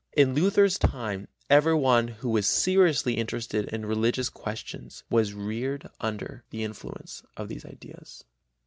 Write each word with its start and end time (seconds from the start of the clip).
In 0.13 0.33
Luther's 0.33 0.79
time 0.79 1.27
every 1.47 1.75
one 1.75 2.07
who 2.07 2.29
was 2.31 2.47
seriously 2.47 3.17
interested 3.17 3.65
in 3.65 3.85
religious 3.85 4.29
questions 4.29 5.03
was 5.11 5.35
reared 5.35 5.91
under 5.99 6.43
the 6.49 6.63
influence 6.63 7.21
of 7.37 7.49
these 7.49 7.65
ideas. 7.67 8.23